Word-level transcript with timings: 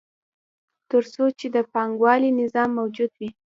تر 0.89 1.03
څو 1.13 1.23
چې 1.39 1.47
د 1.55 1.57
پانګوالي 1.73 2.29
نظام 2.41 2.69
موجود 2.79 3.11
وي 3.19 3.29